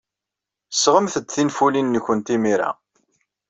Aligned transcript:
Sɣemt-d 0.73 1.27
tinfulin-nwent 1.29 2.27
imir-a. 2.35 2.71